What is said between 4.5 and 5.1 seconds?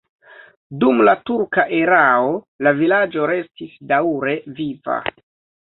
viva.